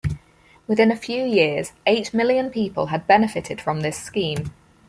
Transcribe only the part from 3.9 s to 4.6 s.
scheme.